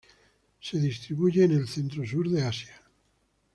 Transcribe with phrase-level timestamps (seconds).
[0.59, 2.73] Se distribuye en el centro-sur de Asia.